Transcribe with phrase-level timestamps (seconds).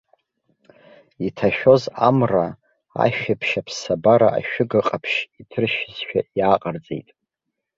[1.27, 2.47] Иҭашәоз амра,
[3.03, 7.09] ашәаԥшь аԥсабара ашәыга ҟаԥшь иҭыршьызшәа иааҟарҵеит.